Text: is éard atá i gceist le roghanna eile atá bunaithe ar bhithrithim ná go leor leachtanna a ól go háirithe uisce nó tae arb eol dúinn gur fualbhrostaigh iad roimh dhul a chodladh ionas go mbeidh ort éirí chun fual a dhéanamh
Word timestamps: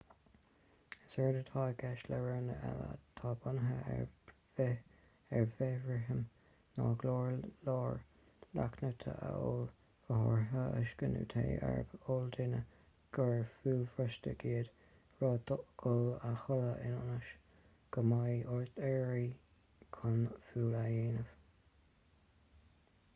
is 1.07 1.15
éard 1.23 1.35
atá 1.39 1.63
i 1.71 1.73
gceist 1.81 2.07
le 2.11 2.17
roghanna 2.21 2.53
eile 2.69 2.85
atá 2.93 3.33
bunaithe 3.43 4.65
ar 5.39 5.43
bhithrithim 5.59 6.23
ná 6.77 6.87
go 7.03 7.17
leor 7.67 7.99
leachtanna 8.61 9.13
a 9.27 9.29
ól 9.49 9.61
go 10.07 10.17
háirithe 10.23 10.63
uisce 10.79 11.11
nó 11.17 11.23
tae 11.35 11.45
arb 11.73 11.93
eol 11.99 12.33
dúinn 12.37 12.57
gur 13.19 13.37
fualbhrostaigh 13.59 14.47
iad 14.53 14.73
roimh 15.21 15.47
dhul 15.53 16.03
a 16.31 16.35
chodladh 16.45 16.83
ionas 16.93 17.31
go 17.97 18.07
mbeidh 18.13 18.53
ort 18.57 18.81
éirí 18.91 19.29
chun 19.99 20.19
fual 20.47 20.79
a 20.85 20.85
dhéanamh 20.89 21.37